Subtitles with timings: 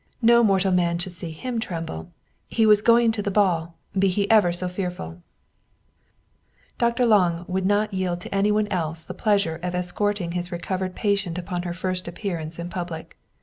[0.23, 2.09] No mortal man should see him tremble!
[2.47, 5.21] He was going to the ball, be he ever so fearful!
[6.79, 7.05] Dr.
[7.05, 11.61] Lange would not yield to anyone else the pleasure of escorting his recovered patient upon
[11.61, 13.15] her first appearance in public.